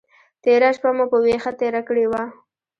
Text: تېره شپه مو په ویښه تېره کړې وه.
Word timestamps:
تېره 0.43 0.69
شپه 0.75 0.89
مو 0.97 1.05
په 1.11 1.17
ویښه 1.23 1.51
تېره 1.59 1.81
کړې 1.87 2.05
وه. 2.11 2.23